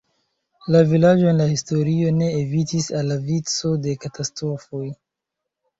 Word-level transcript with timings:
La 0.75 0.79
vilaĝo 0.91 1.27
en 1.33 1.37
la 1.43 1.47
historio 1.51 2.15
ne 2.23 2.31
evitis 2.41 2.91
al 3.03 3.17
vico 3.31 3.77
de 3.87 3.99
katastrofoj. 4.07 4.87